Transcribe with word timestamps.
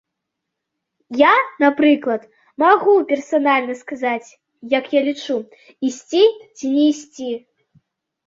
Я, 1.17 1.33
напрыклад, 1.63 2.23
магу 2.63 2.95
персанальна 3.11 3.73
сказаць 3.83 4.29
як 4.77 4.85
я 4.95 5.01
лічу, 5.09 5.37
ісці 5.91 6.23
ці 6.55 6.65
не 6.79 6.87
ісці. 6.93 7.29